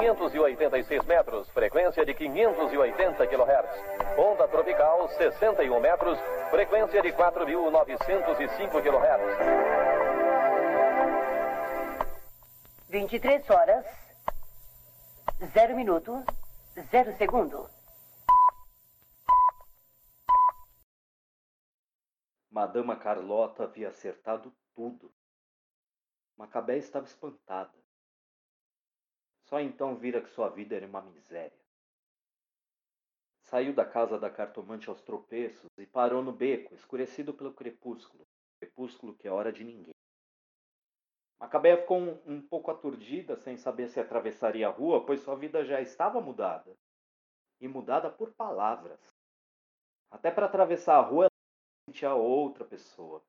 [0.00, 4.18] 586 metros, frequência de 580 kHz.
[4.18, 6.18] Onda tropical 61 metros,
[6.48, 9.20] frequência de 4.905 kHz.
[12.88, 13.84] 23 horas,
[15.52, 16.24] 0 minuto,
[16.90, 17.68] 0 segundo.
[22.50, 25.12] Madama Carlota havia acertado tudo.
[26.38, 27.78] Macabé estava espantada.
[29.50, 31.58] Só então vira que sua vida era uma miséria.
[33.42, 38.24] Saiu da casa da cartomante aos tropeços e parou no beco, escurecido pelo crepúsculo,
[38.60, 39.92] crepúsculo que é hora de ninguém.
[41.40, 45.64] Macabé ficou um, um pouco aturdida, sem saber se atravessaria a rua, pois sua vida
[45.64, 46.76] já estava mudada.
[47.60, 49.00] E mudada por palavras.
[50.12, 51.30] Até para atravessar a rua, ela
[51.88, 53.20] sentia outra pessoa.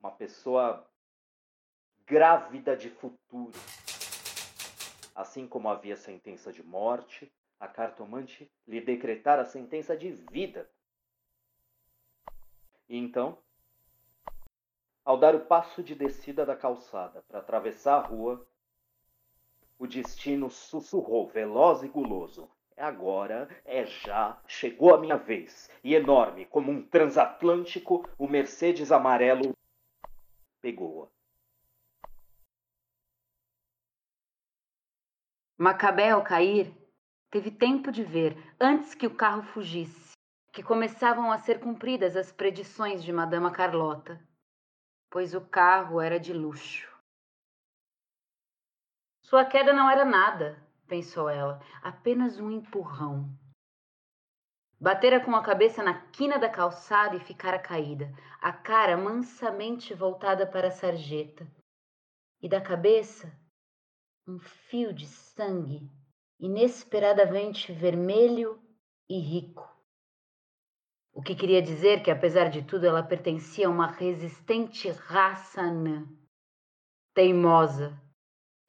[0.00, 0.84] Uma pessoa
[2.06, 3.52] grávida de futuro.
[5.14, 10.68] Assim como havia sentença de morte, a cartomante lhe decretara a sentença de vida.
[12.88, 13.38] E então,
[15.04, 18.46] ao dar o passo de descida da calçada para atravessar a rua,
[19.78, 22.48] o destino sussurrou, veloz e guloso.
[22.76, 25.70] É agora, é já, chegou a minha vez.
[25.84, 29.56] E enorme, como um transatlântico, o Mercedes amarelo
[30.60, 31.08] pegou-a.
[35.62, 36.76] Macabé, ao cair,
[37.30, 40.10] teve tempo de ver, antes que o carro fugisse,
[40.52, 44.20] que começavam a ser cumpridas as predições de Madama Carlota,
[45.08, 46.92] pois o carro era de luxo.
[49.24, 53.32] Sua queda não era nada, pensou ela, apenas um empurrão.
[54.80, 60.44] Batera com a cabeça na quina da calçada e ficara caída, a cara mansamente voltada
[60.44, 61.46] para a sarjeta.
[62.40, 63.40] E da cabeça
[64.26, 65.90] um fio de sangue
[66.38, 68.60] inesperadamente vermelho
[69.08, 69.68] e rico.
[71.12, 76.08] O que queria dizer que, apesar de tudo, ela pertencia a uma resistente raça anã,
[77.14, 78.00] teimosa,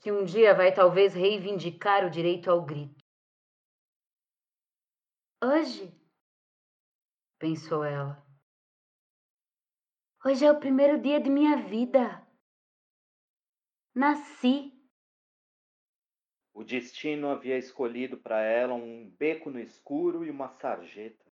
[0.01, 3.03] que um dia vai talvez reivindicar o direito ao grito.
[5.41, 5.91] Hoje,
[7.39, 8.21] pensou ela,
[10.25, 12.21] hoje é o primeiro dia de minha vida.
[13.95, 14.72] Nasci.
[16.53, 21.25] O destino havia escolhido para ela um beco no escuro e uma sarjeta.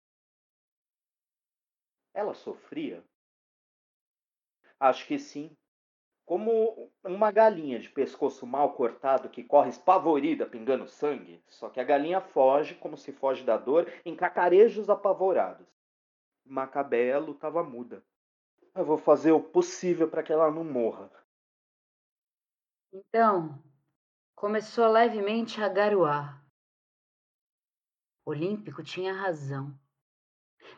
[2.12, 3.04] Ela sofria?
[4.80, 5.56] Acho que sim.
[6.24, 11.84] Como uma galinha de pescoço mal cortado que corre espavorida pingando sangue, só que a
[11.84, 15.68] galinha foge, como se foge da dor, em cacarejos apavorados.
[16.44, 18.04] Macabéa lutava muda.
[18.74, 21.10] Eu vou fazer o possível para que ela não morra.
[22.92, 23.62] Então,
[24.34, 26.42] Começou levemente a garoar.
[28.24, 29.78] Olímpico tinha razão.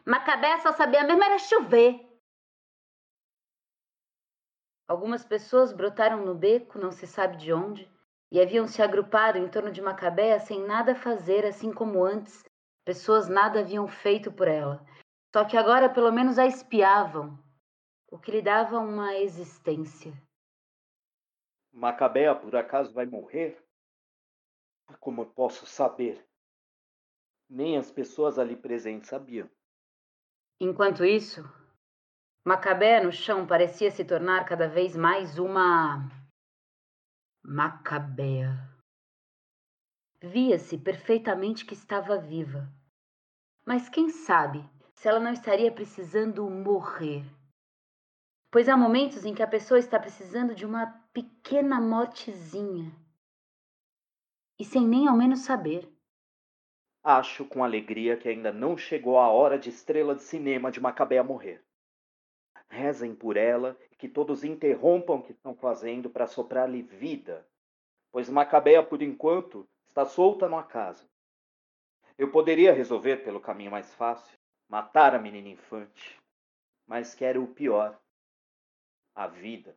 [0.06, 2.14] Macabé só sabia mesmo era chover.
[4.86, 7.90] Algumas pessoas brotaram no beco, não se sabe de onde,
[8.30, 12.44] e haviam se agrupado em torno de Macabé sem nada fazer, assim como antes,
[12.84, 14.84] pessoas nada haviam feito por ela.
[15.34, 17.38] Só que agora pelo menos a espiavam,
[18.10, 20.12] o que lhe dava uma existência.
[21.74, 23.60] Macabea por acaso vai morrer?
[25.00, 26.24] Como eu posso saber?
[27.50, 29.50] Nem as pessoas ali presentes sabiam.
[30.60, 31.42] Enquanto isso,
[32.44, 36.08] Macabé no chão parecia se tornar cada vez mais uma.
[37.42, 38.70] Macabea.
[40.22, 42.72] Via-se perfeitamente que estava viva.
[43.66, 44.64] Mas quem sabe
[44.94, 47.24] se ela não estaria precisando morrer?
[48.48, 52.90] Pois há momentos em que a pessoa está precisando de uma pequena mortezinha.
[54.58, 55.88] E sem nem ao menos saber.
[57.04, 61.18] Acho com alegria que ainda não chegou a hora de estrela de cinema de Macabé
[61.18, 61.64] a morrer.
[62.68, 67.46] Rezem por ela e que todos interrompam o que estão fazendo para soprar-lhe vida,
[68.10, 71.08] pois Macabéa, por enquanto, está solta no acaso.
[72.18, 74.36] Eu poderia resolver pelo caminho mais fácil,
[74.68, 76.18] matar a menina infante,
[76.88, 77.96] mas quero o pior
[79.14, 79.76] a vida.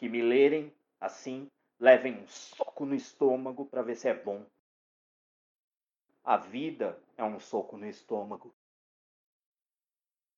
[0.00, 1.46] Que me lerem assim,
[1.78, 4.46] levem um soco no estômago para ver se é bom.
[6.24, 8.50] A vida é um soco no estômago.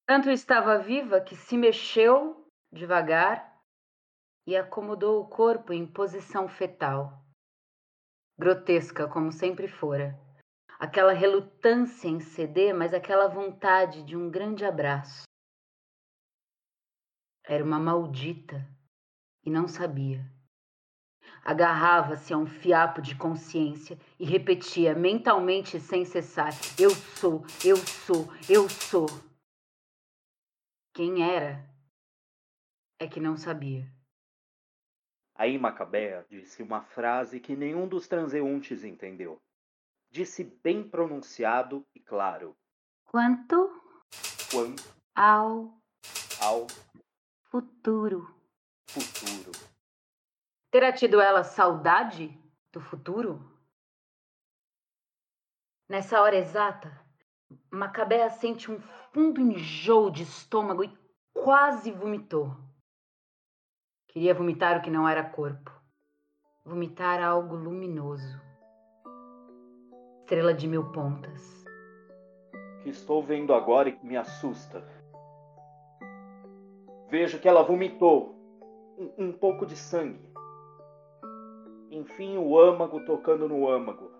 [0.05, 3.57] Tanto estava viva que se mexeu devagar
[4.49, 7.25] e acomodou o corpo em posição fetal.
[8.37, 10.19] Grotesca, como sempre fora.
[10.77, 15.23] Aquela relutância em ceder, mas aquela vontade de um grande abraço.
[17.45, 18.69] Era uma maldita
[19.45, 20.25] e não sabia.
[21.45, 28.29] agarrava-se a um fiapo de consciência e repetia mentalmente sem cessar: Eu sou, eu sou,
[28.49, 29.07] eu sou.
[30.95, 31.69] Quem era
[32.99, 33.91] é que não sabia.
[35.35, 39.41] Aí Macabea disse uma frase que nenhum dos transeuntes entendeu.
[40.11, 42.55] Disse bem pronunciado e claro:
[43.05, 43.81] Quanto?
[44.51, 45.83] Quanto ao
[46.41, 46.67] ao
[47.51, 48.42] futuro.
[48.93, 49.53] Futuro.
[50.71, 52.39] Terá tido ela saudade
[52.71, 53.43] do futuro?
[55.89, 56.93] Nessa hora exata,
[57.71, 58.79] Macabea sente um
[59.11, 60.99] fundo enjoo de estômago e
[61.33, 62.55] quase vomitou.
[64.09, 65.73] Queria vomitar o que não era corpo.
[66.63, 68.39] Vomitar algo luminoso.
[70.21, 71.65] Estrela de mil pontas.
[72.83, 74.87] Que estou vendo agora e que me assusta.
[77.09, 78.42] Vejo que ela vomitou
[79.19, 80.21] um, pouco de sangue.
[81.91, 84.11] Enfim, o âmago tocando no âmago.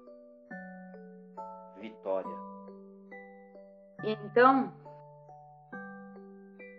[1.79, 2.37] Vitória.
[4.05, 4.73] Então.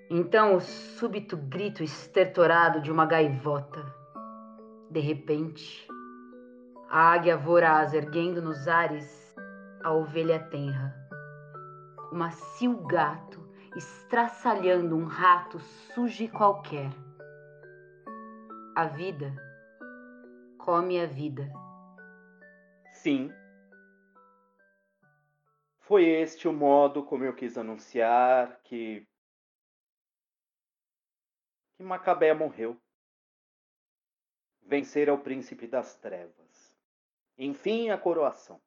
[0.09, 3.83] Então o súbito grito estertorado de uma gaivota.
[4.91, 5.87] De repente,
[6.89, 9.23] a águia voraz erguendo nos ares
[9.83, 10.95] a ovelha tenra.
[12.11, 13.43] O macio gato
[13.75, 16.89] estraçalhando um rato sujo qualquer.
[18.75, 19.31] A vida
[20.57, 21.47] come a vida.
[22.91, 23.31] Sim.
[25.81, 29.07] Foi este o modo como eu quis anunciar que.
[31.75, 32.75] que Macabé morreu.
[34.63, 36.75] Vencer o príncipe das trevas.
[37.37, 38.59] Enfim, a coroação.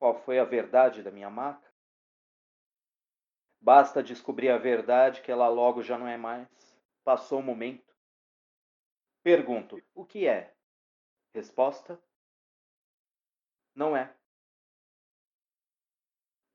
[0.00, 1.72] Qual foi a verdade da minha maca?
[3.60, 6.67] Basta descobrir a verdade que ela logo já não é mais.
[7.08, 7.96] Passou o momento.
[9.22, 10.54] Pergunto: o que é?
[11.32, 11.98] Resposta:
[13.74, 14.14] não é.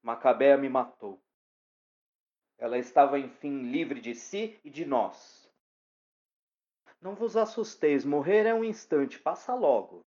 [0.03, 1.19] Macabea me matou.
[2.59, 5.51] Ela estava enfim livre de si e de nós.
[7.01, 10.05] Não vos assusteis, morrer é um instante, passa logo.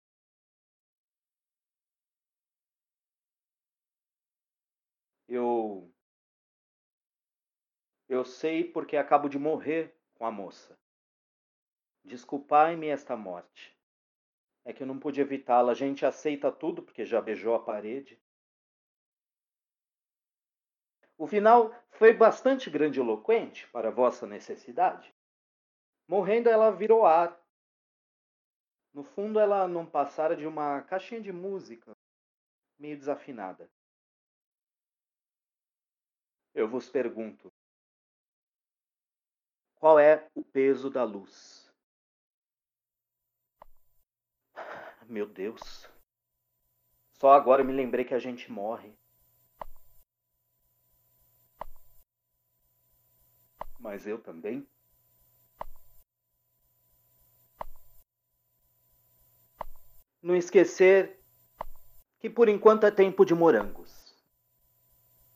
[5.28, 5.88] Eu
[8.08, 10.78] eu sei porque acabo de morrer com a moça.
[12.04, 13.76] Desculpai-me esta morte.
[14.64, 15.72] É que eu não pude evitá-la.
[15.72, 18.22] A gente aceita tudo porque já beijou a parede.
[21.18, 25.12] O final foi bastante grandiloquente para vossa necessidade.
[26.06, 27.36] Morrendo, ela virou ar.
[28.94, 31.96] No fundo, ela não passara de uma caixinha de música,
[32.78, 33.68] meio desafinada.
[36.54, 37.52] Eu vos pergunto:
[39.82, 41.68] qual é o peso da luz?
[45.08, 45.90] Meu Deus.
[47.18, 48.96] Só agora eu me lembrei que a gente morre.
[53.80, 54.64] Mas eu também?
[60.22, 61.20] Não esquecer
[62.20, 64.16] que por enquanto é tempo de morangos.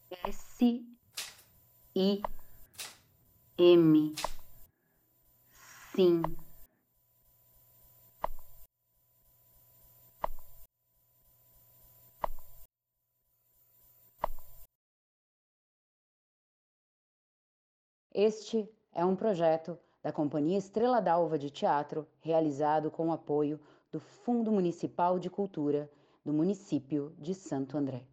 [0.09, 0.87] S
[1.97, 2.23] I
[3.59, 4.15] M
[5.97, 6.21] Sim.
[18.13, 23.59] Este é um projeto da Companhia Estrela d'Alva de Teatro, realizado com o apoio
[23.91, 25.91] do Fundo Municipal de Cultura
[26.23, 28.07] do município de Santo André.